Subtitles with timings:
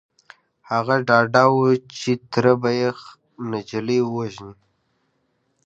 [0.71, 1.59] هغه ډاډه و
[1.97, 2.89] چې تره به يې
[3.51, 4.53] نجلۍ ووژني.